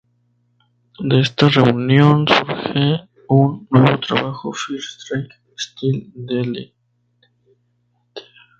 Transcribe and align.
De 1.09 1.19
esta 1.19 1.47
reunión 1.47 2.27
surge 2.27 3.03
un 3.27 3.67
nuevo 3.69 3.99
trabajo 3.99 4.51
"First 4.51 4.99
Strike 5.01 5.31
Still 5.55 6.11
Deadly". 6.15 6.73